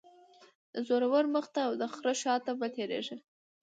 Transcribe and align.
-د 0.73 0.75
زورور 0.87 1.25
مخ 1.35 1.45
ته 1.53 1.59
او 1.67 1.73
دخره 1.83 2.13
شاته 2.21 2.51
مه 2.59 2.67
تیریږه. 2.75 3.15